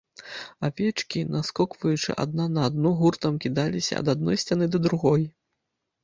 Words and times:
Авечкі, 0.67 1.19
наскокваючы 1.33 2.15
адна 2.23 2.47
на 2.53 2.63
адну, 2.69 2.91
гуртам 3.01 3.37
кідаліся 3.43 3.99
ад 4.01 4.09
адной 4.15 4.39
сцяны 4.45 4.65
да 4.77 4.81
другой. 4.87 5.21